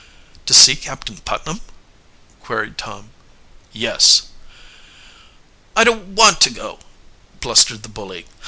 [0.47, 1.61] "To see Captain Putnam?"
[2.41, 3.11] queried Tom.
[3.71, 4.29] "Yes."
[5.75, 6.79] "I don't want to go,"
[7.39, 8.25] blustered the bully.